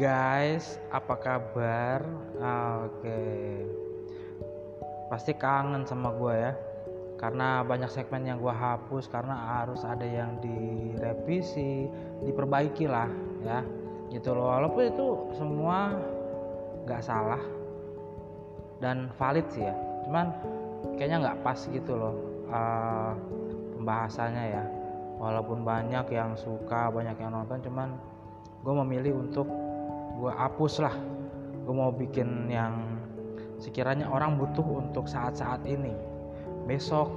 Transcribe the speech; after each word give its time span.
guys, 0.00 0.80
apa 0.88 1.12
kabar? 1.20 2.00
Oke, 2.88 3.20
pasti 5.12 5.36
kangen 5.36 5.84
sama 5.84 6.16
gue 6.16 6.32
ya, 6.40 6.52
karena 7.20 7.60
banyak 7.60 7.92
segmen 7.92 8.24
yang 8.24 8.40
gue 8.40 8.48
hapus 8.48 9.12
karena 9.12 9.60
harus 9.60 9.84
ada 9.84 10.08
yang 10.08 10.40
direvisi, 10.40 11.92
diperbaiki 12.24 12.88
lah 12.88 13.12
ya, 13.44 13.60
gitu 14.08 14.32
loh. 14.32 14.48
Walaupun 14.48 14.88
itu 14.88 15.06
semua 15.36 15.92
nggak 16.88 17.04
salah 17.04 17.44
dan 18.80 19.12
valid 19.20 19.44
sih 19.52 19.68
ya, 19.68 19.76
cuman 20.08 20.32
kayaknya 20.96 21.28
nggak 21.28 21.44
pas 21.44 21.60
gitu 21.68 21.92
loh 21.92 22.16
uh, 22.48 23.12
pembahasannya 23.76 24.44
ya. 24.48 24.64
Walaupun 25.20 25.60
banyak 25.60 26.08
yang 26.08 26.32
suka, 26.40 26.88
banyak 26.88 27.20
yang 27.20 27.36
nonton, 27.36 27.60
cuman 27.60 28.00
gue 28.64 28.74
memilih 28.80 29.20
untuk 29.28 29.44
gue 30.20 30.32
hapus 30.32 30.84
lah. 30.84 30.94
Gue 31.64 31.74
mau 31.74 31.88
bikin 31.88 32.52
yang 32.52 33.00
sekiranya 33.56 34.08
orang 34.12 34.36
butuh 34.36 34.64
untuk 34.64 35.08
saat-saat 35.08 35.64
ini. 35.64 35.96
Besok 36.68 37.08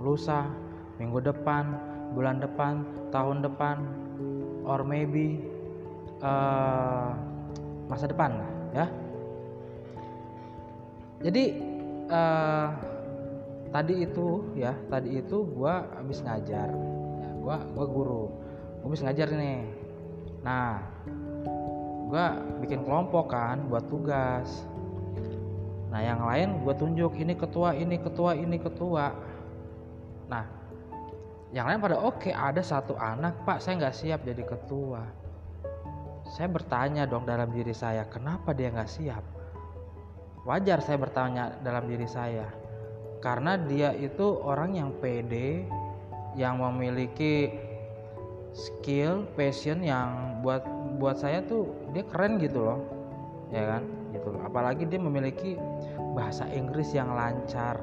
lusa 0.00 0.48
minggu 1.00 1.24
depan 1.24 1.76
bulan 2.12 2.42
depan 2.42 2.84
tahun 3.08 3.40
depan 3.40 3.80
or 4.68 4.84
maybe 4.84 5.40
uh, 6.20 7.16
masa 7.88 8.10
depan 8.10 8.44
ya. 8.76 8.86
Jadi 11.20 11.44
uh, 12.08 12.68
tadi 13.72 14.04
itu 14.04 14.44
ya 14.56 14.72
tadi 14.88 15.20
itu 15.20 15.48
gue 15.48 15.74
habis 15.96 16.20
ngajar. 16.24 16.68
Ya, 17.20 17.30
gue 17.40 17.56
gue 17.76 17.86
guru. 17.88 18.32
Gue 18.80 18.86
habis 18.92 19.04
ngajar 19.04 19.28
nih. 19.32 19.64
Nah 20.40 20.80
gue 22.10 22.26
bikin 22.66 22.82
kelompok 22.82 23.30
kan 23.30 23.70
buat 23.70 23.86
tugas. 23.86 24.66
Nah 25.94 26.02
yang 26.02 26.26
lain 26.26 26.66
gue 26.66 26.74
tunjuk 26.74 27.14
ini 27.14 27.38
ketua 27.38 27.70
ini 27.78 27.96
ketua 28.02 28.34
ini 28.34 28.58
ketua. 28.58 29.14
Nah 30.26 30.44
yang 31.54 31.70
lain 31.70 31.78
pada 31.78 32.02
oke 32.02 32.26
okay, 32.26 32.34
ada 32.34 32.58
satu 32.62 32.98
anak 32.98 33.46
pak 33.46 33.62
saya 33.62 33.78
nggak 33.86 33.94
siap 33.94 34.20
jadi 34.26 34.42
ketua. 34.42 35.06
Saya 36.30 36.50
bertanya 36.50 37.06
dong 37.06 37.26
dalam 37.26 37.54
diri 37.54 37.74
saya 37.74 38.06
kenapa 38.10 38.50
dia 38.50 38.74
nggak 38.74 38.90
siap? 38.90 39.22
Wajar 40.42 40.82
saya 40.82 40.98
bertanya 40.98 41.62
dalam 41.62 41.86
diri 41.86 42.10
saya 42.10 42.50
karena 43.20 43.60
dia 43.60 43.92
itu 43.92 44.40
orang 44.40 44.74
yang 44.74 44.90
pede 44.98 45.68
yang 46.34 46.56
memiliki 46.58 47.59
skill 48.52 49.26
passion 49.38 49.82
yang 49.84 50.40
buat 50.42 50.66
buat 50.98 51.16
saya 51.16 51.42
tuh 51.46 51.70
dia 51.94 52.02
keren 52.06 52.38
gitu 52.42 52.66
loh. 52.66 52.80
Ya 53.50 53.78
kan? 53.78 53.82
Gitu 54.14 54.26
loh. 54.30 54.40
Apalagi 54.46 54.86
dia 54.86 55.00
memiliki 55.00 55.58
bahasa 56.14 56.46
Inggris 56.50 56.90
yang 56.94 57.14
lancar. 57.14 57.78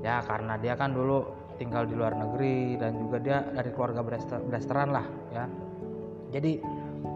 Ya 0.00 0.24
karena 0.24 0.56
dia 0.56 0.74
kan 0.74 0.96
dulu 0.96 1.28
tinggal 1.60 1.84
di 1.84 1.92
luar 1.92 2.16
negeri 2.16 2.80
dan 2.80 2.96
juga 2.96 3.20
dia 3.20 3.38
dari 3.52 3.70
keluarga 3.70 4.00
blasteran 4.40 4.90
lah 4.96 5.06
ya. 5.28 5.44
Jadi 6.32 6.62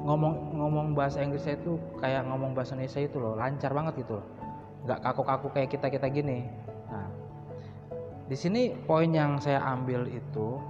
ngomong 0.05 0.53
ngomong 0.53 0.87
bahasa 0.93 1.25
Inggris 1.25 1.49
itu 1.49 1.81
kayak 1.97 2.29
ngomong 2.29 2.53
bahasa 2.53 2.77
Indonesia 2.77 3.01
itu 3.01 3.17
loh 3.17 3.35
lancar 3.41 3.73
banget 3.73 4.05
gitu 4.05 4.21
loh. 4.21 4.27
Nggak 4.85 5.01
kaku-kaku 5.01 5.47
kayak 5.57 5.69
kita 5.73 5.87
kita 5.89 6.07
gini. 6.13 6.45
Nah 6.93 7.09
di 8.29 8.37
sini 8.37 8.73
poin 8.85 9.09
yang 9.13 9.41
saya 9.41 9.65
ambil 9.65 10.05
itu 10.09 10.61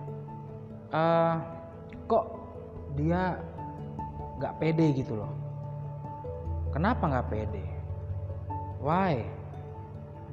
uh, 0.94 1.53
kok 2.06 2.24
dia 2.94 3.38
nggak 4.38 4.56
pede 4.58 4.86
gitu 4.94 5.18
loh. 5.18 5.32
Kenapa 6.74 7.06
nggak 7.06 7.28
pede? 7.30 7.64
Why? 8.82 9.22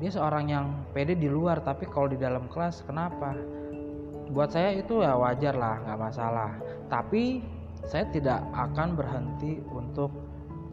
Dia 0.02 0.10
seorang 0.10 0.50
yang 0.50 0.66
pede 0.92 1.14
di 1.14 1.30
luar 1.30 1.62
tapi 1.62 1.86
kalau 1.86 2.10
di 2.10 2.18
dalam 2.18 2.50
kelas 2.50 2.82
kenapa? 2.84 3.38
Buat 4.32 4.56
saya 4.56 4.74
itu 4.74 5.06
ya 5.06 5.14
wajar 5.16 5.54
lah 5.54 5.78
nggak 5.86 6.00
masalah. 6.02 6.52
Tapi 6.90 7.46
saya 7.86 8.10
tidak 8.10 8.42
akan 8.54 8.98
berhenti 8.98 9.62
untuk 9.70 10.10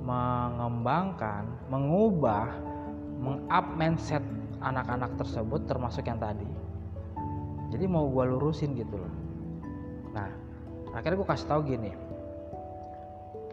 mengembangkan 0.01 1.45
mengubah 1.69 2.49
mengup 3.19 3.67
mindset 3.77 4.25
anak-anak 4.63 5.13
tersebut 5.21 5.67
termasuk 5.69 6.07
yang 6.07 6.17
tadi. 6.23 6.49
Jadi 7.69 7.85
mau 7.85 8.09
gue 8.09 8.25
lurusin 8.25 8.73
gitu 8.73 8.97
loh. 8.97 9.15
Nah 10.17 10.48
akhirnya 10.97 11.17
gue 11.21 11.29
kasih 11.29 11.49
tahu 11.49 11.61
gini 11.67 11.93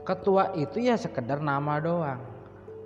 ketua 0.06 0.54
itu 0.54 0.86
ya 0.86 0.94
sekedar 1.02 1.42
nama 1.42 1.82
doang. 1.82 2.22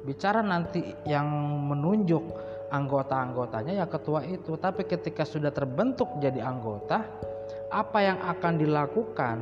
Bicara 0.07 0.39
nanti 0.39 0.79
yang 1.03 1.27
menunjuk 1.67 2.23
anggota-anggotanya 2.71 3.83
ya 3.83 3.85
ketua 3.91 4.23
itu. 4.23 4.55
Tapi 4.55 4.87
ketika 4.87 5.27
sudah 5.27 5.51
terbentuk 5.51 6.07
jadi 6.23 6.39
anggota 6.39 7.03
apa 7.75 7.99
yang 7.99 8.23
akan 8.23 8.55
dilakukan 8.55 9.37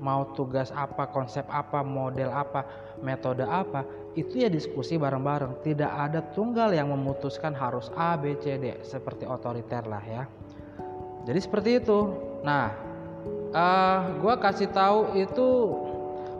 mau 0.00 0.32
tugas 0.32 0.72
apa 0.72 1.12
konsep 1.12 1.44
apa 1.52 1.84
model 1.84 2.32
apa 2.32 2.64
metode 3.04 3.44
apa 3.44 3.84
itu 4.16 4.40
ya 4.40 4.48
diskusi 4.48 4.96
bareng-bareng. 4.96 5.60
Tidak 5.60 5.92
ada 5.92 6.24
tunggal 6.32 6.72
yang 6.72 6.88
memutuskan 6.88 7.52
harus 7.52 7.92
A 8.00 8.16
B 8.16 8.32
C 8.40 8.56
D. 8.56 8.80
Seperti 8.80 9.28
otoriter 9.28 9.84
lah 9.84 10.04
ya. 10.08 10.24
Jadi 11.28 11.36
seperti 11.36 11.84
itu. 11.84 12.16
Nah 12.40 12.72
uh, 13.54 13.58
eh, 13.58 13.98
gue 14.18 14.34
kasih 14.38 14.68
tahu 14.70 15.14
itu 15.18 15.48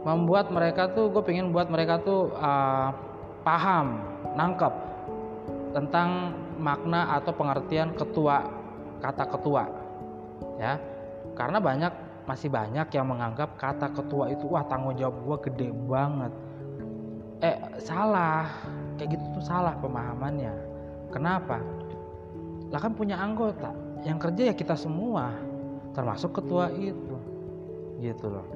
membuat 0.06 0.48
mereka 0.48 0.88
tuh 0.91 1.12
gue 1.12 1.22
pengen 1.22 1.53
buat 1.53 1.69
mereka 1.69 2.00
tuh 2.00 2.32
uh, 2.38 2.94
paham 3.44 4.00
nangkep 4.34 4.72
tentang 5.76 6.34
makna 6.59 7.21
atau 7.21 7.32
pengertian 7.34 7.94
ketua 7.94 8.47
kata 9.00 9.25
ketua 9.28 9.65
ya. 10.60 10.76
Karena 11.37 11.56
banyak 11.62 11.93
masih 12.28 12.53
banyak 12.53 12.87
yang 12.93 13.06
menganggap 13.09 13.56
kata 13.56 13.91
ketua 13.97 14.28
itu 14.28 14.44
wah 14.50 14.65
tanggung 14.66 14.94
jawab 14.98 15.16
gue 15.25 15.37
gede 15.50 15.69
banget. 15.88 16.32
Eh 17.41 17.56
salah. 17.81 18.47
Kayak 19.00 19.16
gitu 19.16 19.25
tuh 19.41 19.44
salah 19.48 19.72
pemahamannya. 19.81 20.53
Kenapa? 21.09 21.65
Lah 22.69 22.81
kan 22.81 22.92
punya 22.92 23.16
anggota. 23.16 23.72
Yang 24.04 24.28
kerja 24.28 24.42
ya 24.53 24.54
kita 24.54 24.77
semua 24.77 25.32
termasuk 25.93 26.37
ketua 26.37 26.71
itu. 26.75 27.17
Gitu 28.01 28.27
loh. 28.27 28.47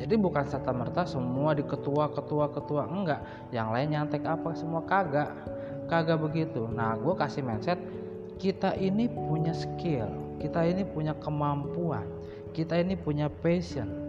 Jadi 0.00 0.16
bukan 0.16 0.48
serta 0.48 0.72
merta 0.72 1.04
semua 1.04 1.52
di 1.52 1.60
ketua 1.60 2.08
ketua 2.08 2.48
ketua. 2.48 2.88
Enggak. 2.88 3.20
Yang 3.52 3.68
lain 3.68 3.88
nyantek 3.92 4.24
apa 4.24 4.56
semua 4.56 4.80
kagak. 4.88 5.28
Kagak 5.92 6.24
begitu. 6.24 6.64
Nah 6.72 6.96
gue 6.96 7.12
kasih 7.12 7.44
mindset 7.44 7.76
kita 8.40 8.72
ini 8.80 9.12
punya 9.12 9.52
skill. 9.52 10.08
Kita 10.40 10.64
ini 10.64 10.88
punya 10.88 11.12
kemampuan. 11.20 12.08
Kita 12.56 12.80
ini 12.80 12.96
punya 12.96 13.28
passion. 13.28 14.08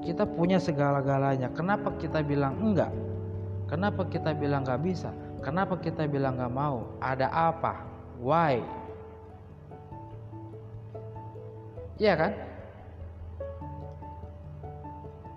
Kita 0.00 0.24
punya 0.24 0.56
segala-galanya. 0.56 1.52
Kenapa 1.52 1.92
kita 2.00 2.24
bilang 2.24 2.56
enggak? 2.58 2.90
Kenapa 3.68 4.08
kita 4.08 4.32
bilang 4.32 4.64
nggak 4.64 4.80
bisa? 4.80 5.12
Kenapa 5.44 5.76
kita 5.76 6.08
bilang 6.08 6.40
nggak 6.40 6.52
mau? 6.56 6.88
Ada 7.04 7.28
apa? 7.28 7.84
Why 8.16 8.81
Iya 12.02 12.14
kan? 12.18 12.32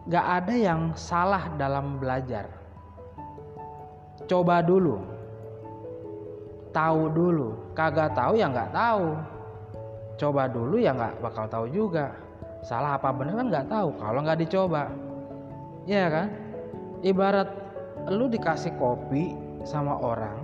gak 0.05 0.25
ada 0.41 0.53
yang 0.53 0.93
salah 0.93 1.49
dalam 1.57 1.97
belajar. 1.97 2.45
Coba 4.25 4.61
dulu, 4.61 5.01
tahu 6.73 7.09
dulu, 7.13 7.73
kagak 7.77 8.13
tahu 8.17 8.37
ya 8.37 8.49
nggak 8.49 8.73
tahu. 8.73 9.17
Coba 10.17 10.49
dulu 10.49 10.81
ya 10.81 10.93
nggak 10.93 11.21
bakal 11.21 11.45
tahu 11.49 11.65
juga. 11.69 12.13
Salah 12.65 12.97
apa 12.97 13.13
bener 13.13 13.37
kan 13.37 13.47
nggak 13.49 13.69
tahu 13.69 13.93
kalau 14.01 14.19
nggak 14.25 14.41
dicoba. 14.41 14.89
Ya 15.85 16.09
kan? 16.09 16.33
Ibarat 17.05 17.49
lu 18.09 18.25
dikasih 18.25 18.73
kopi 18.81 19.37
sama 19.61 19.97
orang, 20.01 20.37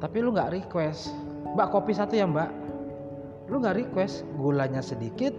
tapi 0.00 0.24
lu 0.24 0.32
nggak 0.32 0.56
request, 0.56 1.12
mbak 1.52 1.68
kopi 1.72 1.92
satu 1.92 2.16
ya 2.16 2.24
mbak. 2.24 2.48
Lu 3.50 3.58
nggak 3.58 3.82
request, 3.82 4.22
gulanya 4.38 4.78
sedikit, 4.78 5.34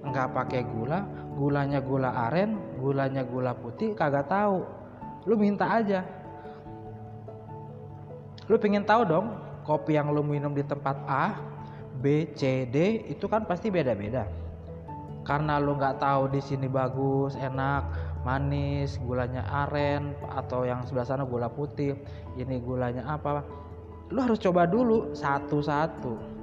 nggak 0.00 0.32
pakai 0.32 0.64
gula, 0.64 1.04
gulanya 1.36 1.84
gula 1.84 2.08
aren 2.28 2.56
gulanya 2.80 3.20
gula 3.20 3.52
putih 3.52 3.92
kagak 3.92 4.32
tahu. 4.32 4.64
Lu 5.28 5.36
minta 5.36 5.68
aja. 5.68 6.00
Lu 8.48 8.56
pengen 8.56 8.88
tahu 8.88 9.04
dong 9.04 9.36
kopi 9.68 10.00
yang 10.00 10.08
lu 10.08 10.24
minum 10.24 10.56
di 10.56 10.64
tempat 10.64 10.96
A 11.04 11.36
B 12.00 12.32
C 12.32 12.64
D 12.64 13.04
itu 13.12 13.28
kan 13.28 13.44
pasti 13.44 13.68
beda-beda. 13.68 14.24
Karena 15.20 15.60
lu 15.60 15.76
nggak 15.76 16.00
tahu 16.00 16.32
di 16.32 16.40
sini 16.40 16.64
bagus 16.64 17.36
enak 17.36 17.84
manis 18.24 18.96
gulanya 19.04 19.44
aren 19.68 20.16
atau 20.32 20.64
yang 20.64 20.80
sebelah 20.88 21.04
sana 21.04 21.28
gula 21.28 21.52
putih 21.52 21.92
ini 22.40 22.56
gulanya 22.56 23.04
apa. 23.04 23.44
Lu 24.08 24.18
harus 24.24 24.40
coba 24.40 24.64
dulu 24.64 25.12
satu-satu 25.12 26.39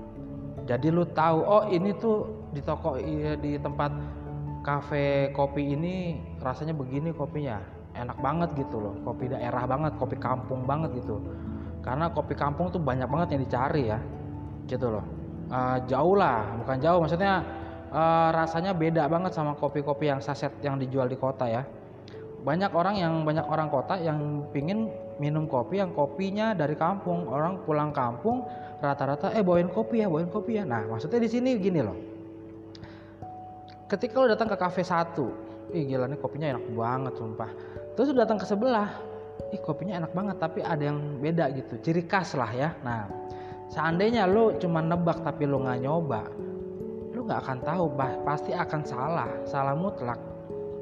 jadi 0.66 0.88
lu 0.90 1.06
tahu 1.06 1.46
oh 1.46 1.64
ini 1.70 1.94
tuh 1.94 2.50
di 2.50 2.64
toko 2.66 2.98
iya, 2.98 3.38
di 3.38 3.62
tempat 3.62 3.94
kafe 4.66 5.30
kopi 5.36 5.78
ini 5.78 6.18
rasanya 6.42 6.74
begini 6.74 7.14
kopinya. 7.14 7.62
Enak 7.98 8.18
banget 8.22 8.50
gitu 8.58 8.78
loh 8.78 8.94
kopi 9.02 9.26
daerah 9.30 9.66
banget 9.70 9.94
kopi 10.02 10.18
kampung 10.18 10.66
banget 10.66 10.98
gitu. 10.98 11.22
Karena 11.86 12.10
kopi 12.10 12.34
kampung 12.34 12.74
tuh 12.74 12.82
banyak 12.82 13.06
banget 13.06 13.38
yang 13.38 13.42
dicari 13.46 13.84
ya 13.94 14.00
gitu 14.66 14.98
loh. 14.98 15.06
Uh, 15.48 15.80
jauh 15.88 16.20
lah 16.20 16.44
bukan 16.60 16.78
jauh 16.84 17.00
maksudnya 17.00 17.40
uh, 17.94 18.30
rasanya 18.36 18.76
beda 18.76 19.08
banget 19.08 19.32
sama 19.32 19.56
kopi-kopi 19.56 20.12
yang 20.12 20.20
saset 20.20 20.52
yang 20.66 20.82
dijual 20.82 21.08
di 21.08 21.16
kota 21.16 21.48
ya. 21.48 21.64
Banyak 22.44 22.72
orang 22.76 22.96
yang 23.00 23.14
banyak 23.24 23.46
orang 23.48 23.68
kota 23.72 24.00
yang 24.00 24.46
pingin 24.52 24.92
minum 25.18 25.50
kopi 25.50 25.82
yang 25.82 25.96
kopinya 25.96 26.54
dari 26.54 26.76
kampung. 26.78 27.26
Orang 27.32 27.64
pulang 27.66 27.96
kampung 27.96 28.46
rata-rata 28.78 29.34
eh 29.34 29.42
bawain 29.42 29.70
kopi 29.72 30.02
ya 30.04 30.08
bawain 30.10 30.30
kopi 30.30 30.62
ya. 30.62 30.64
Nah 30.64 30.86
maksudnya 30.86 31.22
di 31.22 31.30
sini 31.30 31.58
gini 31.58 31.82
loh. 31.82 31.98
Ketika 33.88 34.20
lo 34.20 34.28
datang 34.28 34.52
ke 34.52 34.58
kafe 34.60 34.84
satu 34.84 35.32
ih 35.72 35.84
gila 35.84 36.08
nih 36.08 36.20
kopinya 36.20 36.56
enak 36.56 36.66
banget 36.72 37.14
sumpah. 37.20 37.52
Terus 37.96 38.14
lo 38.14 38.18
datang 38.22 38.38
ke 38.40 38.46
sebelah 38.46 38.90
ih 39.52 39.62
kopinya 39.64 39.98
enak 40.04 40.12
banget 40.12 40.38
tapi 40.38 40.60
ada 40.62 40.84
yang 40.84 41.20
beda 41.24 41.50
gitu. 41.56 41.80
Ciri 41.82 42.04
khas 42.06 42.36
lah 42.36 42.52
ya. 42.52 42.70
Nah 42.84 43.08
seandainya 43.72 44.30
lo 44.30 44.56
cuma 44.60 44.80
nebak 44.80 45.24
tapi 45.24 45.44
lo 45.44 45.60
nggak 45.64 45.80
nyoba 45.84 46.22
lo 47.12 47.20
nggak 47.26 47.42
akan 47.44 47.60
tahu 47.66 47.86
bah 47.92 48.14
pasti 48.24 48.54
akan 48.54 48.82
salah 48.86 49.30
salah 49.48 49.74
mutlak. 49.74 50.20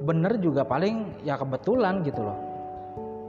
Bener 0.05 0.37
juga 0.37 0.67
paling 0.67 1.23
ya 1.23 1.39
kebetulan 1.39 2.03
gitu 2.03 2.21
loh. 2.21 2.55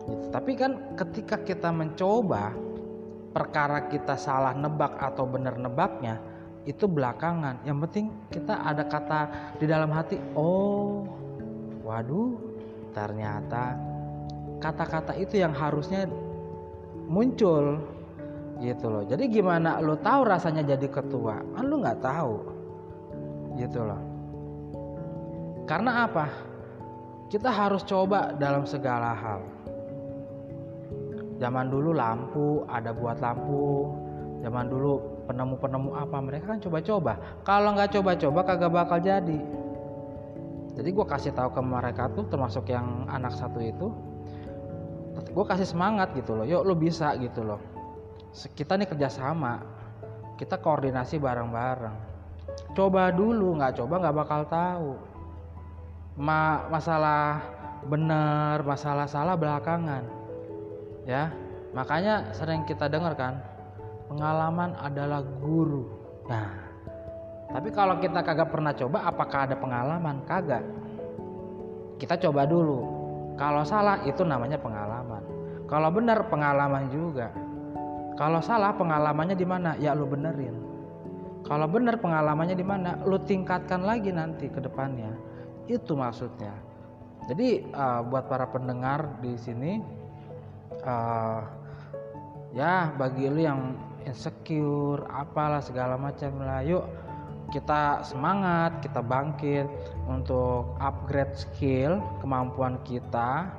Gitu. 0.07 0.31
tapi 0.31 0.55
kan 0.55 0.79
ketika 0.95 1.35
kita 1.43 1.75
mencoba 1.75 2.55
perkara 3.37 3.93
kita 3.93 4.17
salah 4.17 4.57
nebak 4.57 4.97
atau 4.97 5.29
bener 5.29 5.61
nebaknya 5.61 6.17
itu 6.65 6.89
belakangan. 6.89 7.61
Yang 7.69 7.79
penting 7.85 8.07
kita 8.33 8.65
ada 8.65 8.89
kata 8.89 9.21
di 9.61 9.69
dalam 9.69 9.93
hati 9.93 10.17
oh 10.33 11.05
waduh 11.85 12.33
ternyata 12.97 13.77
kata-kata 14.57 15.13
itu 15.21 15.37
yang 15.37 15.53
harusnya 15.53 16.09
muncul. 17.13 17.77
Gitu 18.57 18.89
loh. 18.89 19.05
Jadi 19.05 19.29
gimana 19.29 19.85
lo 19.85 20.01
tahu 20.01 20.25
rasanya 20.25 20.65
jadi 20.65 20.89
ketua? 20.89 21.45
Kan 21.53 21.69
lo 21.69 21.77
nggak 21.77 22.01
tahu. 22.01 22.35
Gitu 23.61 23.81
loh. 23.85 24.03
Karena 25.69 26.09
apa? 26.09 26.27
Kita 27.29 27.53
harus 27.53 27.85
coba 27.85 28.33
dalam 28.33 28.65
segala 28.65 29.13
hal. 29.13 29.45
Zaman 31.37 31.69
dulu 31.69 31.93
lampu 31.93 32.65
ada 32.65 32.97
buat 32.97 33.21
lampu, 33.21 33.93
zaman 34.41 34.73
dulu 34.73 35.01
penemu-penemu 35.29 35.91
apa 35.93 36.17
mereka 36.25 36.45
kan 36.57 36.61
coba-coba. 36.63 37.13
Kalau 37.45 37.77
nggak 37.77 37.93
coba-coba 37.99 38.41
kagak 38.47 38.73
bakal 38.73 38.99
jadi. 39.05 39.41
Jadi 40.77 40.89
gue 40.93 41.07
kasih 41.09 41.33
tahu 41.33 41.57
ke 41.57 41.61
mereka 41.65 42.09
tuh 42.13 42.29
termasuk 42.29 42.69
yang 42.69 43.09
anak 43.09 43.33
satu 43.33 43.61
itu, 43.65 43.93
gue 45.33 45.45
kasih 45.49 45.65
semangat 45.65 46.13
gitu 46.13 46.37
loh. 46.37 46.45
Yuk 46.45 46.65
lo 46.69 46.77
bisa 46.77 47.17
gitu 47.17 47.45
loh. 47.45 47.61
Kita 48.33 48.77
nih 48.77 48.89
kerjasama, 48.89 49.65
kita 50.37 50.61
koordinasi 50.61 51.17
bareng-bareng. 51.17 51.97
Coba 52.77 53.09
dulu, 53.09 53.57
nggak 53.57 53.81
coba 53.81 53.95
nggak 54.05 54.17
bakal 54.17 54.41
tahu 54.49 54.91
ma 56.17 56.65
masalah 56.73 57.45
benar, 57.85 58.65
masalah 58.65 59.05
salah 59.05 59.37
belakangan. 59.37 60.26
Ya. 61.07 61.31
Makanya 61.73 62.35
sering 62.35 62.67
kita 62.67 62.91
dengar 62.91 63.15
kan, 63.15 63.39
pengalaman 64.11 64.75
adalah 64.81 65.23
guru. 65.23 65.87
Nah, 66.27 66.51
tapi 67.53 67.71
kalau 67.71 68.01
kita 68.03 68.27
kagak 68.27 68.51
pernah 68.51 68.75
coba, 68.75 69.07
apakah 69.07 69.47
ada 69.47 69.55
pengalaman? 69.55 70.25
Kagak. 70.27 70.65
Kita 71.97 72.19
coba 72.19 72.45
dulu. 72.45 72.81
Kalau 73.39 73.63
salah 73.63 74.03
itu 74.03 74.27
namanya 74.27 74.59
pengalaman. 74.59 75.23
Kalau 75.71 75.89
benar 75.95 76.27
pengalaman 76.27 76.91
juga. 76.91 77.31
Kalau 78.17 78.41
salah 78.41 78.73
pengalamannya 78.75 79.37
di 79.37 79.47
mana? 79.47 79.77
Ya 79.77 79.93
lu 79.93 80.09
benerin. 80.09 80.57
Kalau 81.45 81.69
benar 81.69 82.01
pengalamannya 82.01 82.57
di 82.57 82.67
mana? 82.67 82.99
Lu 83.05 83.21
tingkatkan 83.21 83.85
lagi 83.85 84.11
nanti 84.11 84.49
ke 84.49 84.59
depannya 84.59 85.37
itu 85.67 85.93
maksudnya 85.99 86.55
jadi 87.27 87.67
uh, 87.75 88.01
buat 88.07 88.31
para 88.31 88.47
pendengar 88.47 89.19
di 89.19 89.35
sini 89.35 89.83
uh, 90.87 91.43
ya 92.55 92.95
bagi 92.97 93.29
lu 93.29 93.43
yang 93.43 93.77
insecure 94.07 95.05
apalah 95.11 95.61
segala 95.61 95.99
macam 95.99 96.39
lah. 96.41 96.63
Yuk 96.63 96.87
kita 97.51 98.03
semangat 98.03 98.83
kita 98.83 99.03
bangkit 99.03 99.67
untuk 100.07 100.75
upgrade 100.79 101.35
skill 101.35 102.01
kemampuan 102.23 102.79
kita. 102.87 103.51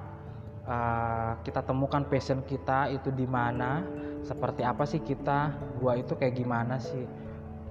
Uh, 0.67 1.39
kita 1.47 1.63
temukan 1.63 2.03
passion 2.03 2.43
kita 2.43 2.91
itu 2.91 3.07
di 3.15 3.23
mana 3.23 3.87
seperti 4.19 4.67
apa 4.67 4.83
sih 4.83 4.99
kita 4.99 5.55
gua 5.79 5.95
itu 5.95 6.11
kayak 6.11 6.35
gimana 6.35 6.75
sih. 6.75 7.07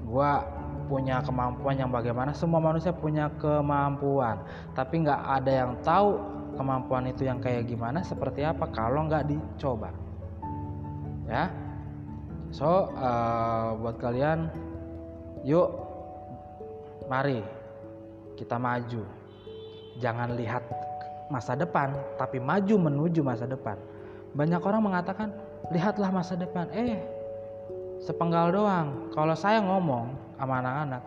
Gua 0.08 0.40
punya 0.88 1.20
kemampuan 1.20 1.76
yang 1.76 1.92
bagaimana 1.92 2.32
semua 2.32 2.62
manusia 2.62 2.96
punya 2.96 3.28
kemampuan. 3.36 4.40
Tapi 4.72 5.04
nggak 5.04 5.22
ada 5.28 5.52
yang 5.52 5.72
tahu 5.84 6.16
kemampuan 6.56 7.06
itu 7.06 7.28
yang 7.28 7.38
kayak 7.38 7.68
gimana 7.68 8.02
seperti 8.02 8.42
apa 8.42 8.66
kalau 8.72 9.04
nggak 9.06 9.28
dicoba. 9.28 9.92
Ya. 11.28 11.52
So 12.50 12.90
uh, 12.96 13.76
buat 13.78 14.00
kalian 14.00 14.48
yuk 15.44 15.68
mari 17.06 17.44
kita 18.40 18.56
maju. 18.56 19.04
Jangan 20.00 20.36
lihat 20.36 20.64
masa 21.28 21.56
depan 21.56 21.92
tapi 22.16 22.40
maju 22.40 22.74
menuju 22.90 23.20
masa 23.20 23.44
depan. 23.44 23.76
Banyak 24.36 24.60
orang 24.60 24.82
mengatakan 24.84 25.28
lihatlah 25.70 26.08
masa 26.08 26.34
depan. 26.34 26.68
Eh 26.72 27.00
sepenggal 28.00 28.52
doang. 28.52 29.12
Kalau 29.12 29.36
saya 29.36 29.60
ngomong 29.60 30.12
sama 30.36 30.60
anak-anak 30.60 31.02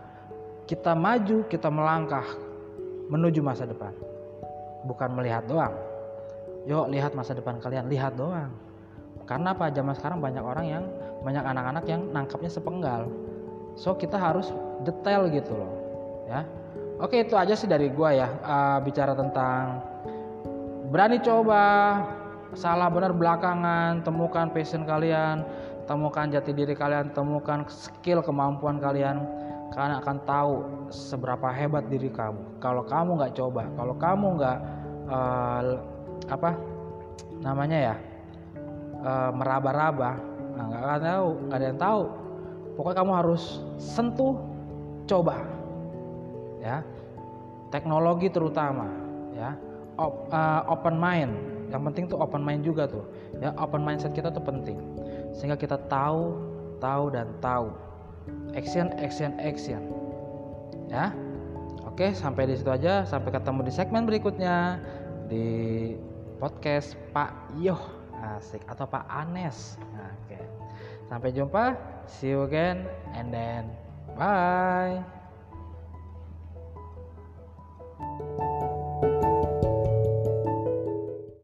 kita 0.70 0.94
maju 0.94 1.38
kita 1.50 1.70
melangkah 1.74 2.26
menuju 3.10 3.42
masa 3.42 3.66
depan 3.66 3.90
bukan 4.86 5.16
melihat 5.16 5.44
doang. 5.48 5.74
Yuk 6.68 6.92
lihat 6.92 7.16
masa 7.16 7.34
depan 7.34 7.58
kalian. 7.58 7.88
Lihat 7.88 8.16
doang. 8.20 8.52
Karena 9.26 9.54
apa? 9.56 9.72
Zaman 9.72 9.96
sekarang 9.96 10.20
banyak 10.20 10.44
orang 10.44 10.66
yang 10.68 10.84
banyak 11.24 11.44
anak-anak 11.44 11.84
yang 11.88 12.02
nangkapnya 12.12 12.52
sepenggal. 12.52 13.08
So 13.80 13.96
kita 13.96 14.16
harus 14.20 14.52
detail 14.84 15.28
gitu 15.32 15.56
loh 15.56 15.72
ya. 16.28 16.44
Oke 17.00 17.24
itu 17.24 17.36
aja 17.40 17.56
sih 17.56 17.68
dari 17.68 17.88
gua 17.88 18.12
ya 18.12 18.28
uh, 18.44 18.80
bicara 18.84 19.16
tentang 19.16 19.80
berani 20.92 21.24
coba 21.24 21.64
salah 22.60 22.92
benar 22.92 23.16
belakangan 23.16 24.04
temukan 24.04 24.52
passion 24.52 24.84
kalian 24.84 25.48
temukan 25.90 26.30
jati 26.30 26.54
diri 26.54 26.78
kalian, 26.78 27.10
temukan 27.18 27.66
skill 27.66 28.22
kemampuan 28.22 28.78
kalian. 28.78 29.26
Kalian 29.70 30.02
akan 30.02 30.18
tahu 30.26 30.54
seberapa 30.90 31.48
hebat 31.54 31.86
diri 31.88 32.10
kamu. 32.10 32.58
Kalau 32.58 32.84
kamu 32.84 33.22
nggak 33.22 33.34
coba, 33.38 33.64
kalau 33.78 33.96
kamu 33.96 34.28
nggak 34.42 34.58
uh, 35.10 35.62
apa 36.30 36.50
namanya 37.40 37.78
ya 37.94 37.96
uh, 39.06 39.32
meraba-raba, 39.32 40.18
nah, 40.58 40.64
nggak 40.70 40.82
akan 40.82 41.02
tahu, 41.06 41.30
nggak 41.46 41.58
ada 41.58 41.68
yang 41.70 41.80
tahu. 41.80 42.02
Pokoknya 42.76 42.98
kamu 43.04 43.12
harus 43.14 43.44
sentuh, 43.78 44.36
coba, 45.06 45.44
ya. 46.64 46.82
Teknologi 47.70 48.32
terutama, 48.32 48.90
ya. 49.36 49.54
Op, 50.00 50.32
uh, 50.32 50.64
open 50.72 50.96
mind. 50.98 51.34
Yang 51.70 51.82
penting 51.92 52.04
tuh 52.10 52.18
open 52.18 52.42
mind 52.42 52.66
juga 52.66 52.90
tuh, 52.90 53.06
ya. 53.38 53.54
Open 53.62 53.86
mindset 53.86 54.16
kita 54.16 54.34
tuh 54.34 54.42
penting 54.42 54.80
sehingga 55.40 55.56
kita 55.56 55.78
tahu, 55.88 56.36
tahu 56.82 57.04
dan 57.14 57.32
tahu. 57.40 57.72
Action, 58.58 58.92
action, 58.98 59.38
action. 59.40 59.82
Ya. 60.90 61.14
Oke, 61.86 62.12
sampai 62.16 62.50
di 62.50 62.56
situ 62.58 62.70
aja. 62.72 63.06
Sampai 63.06 63.36
ketemu 63.36 63.68
di 63.68 63.72
segmen 63.74 64.08
berikutnya 64.08 64.80
di 65.30 65.48
podcast 66.40 66.98
Pak 67.14 67.60
Yoh 67.62 68.00
asik 68.20 68.64
atau 68.68 68.88
Pak 68.88 69.06
Anes. 69.08 69.80
Oke. 69.96 70.40
Sampai 71.08 71.32
jumpa. 71.32 71.76
See 72.10 72.34
you 72.34 72.44
again 72.48 72.90
and 73.14 73.30
then 73.30 73.70
bye. 74.18 75.19